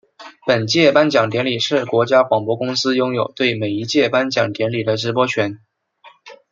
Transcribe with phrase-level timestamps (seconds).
[0.47, 5.59] 本届颁奖典礼是国家广播公司拥有对每一届颁奖典礼的直播权。